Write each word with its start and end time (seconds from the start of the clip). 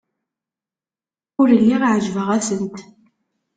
Ur 1.41 1.47
lliɣ 1.59 1.81
ɛejbeɣ-asent. 1.93 2.77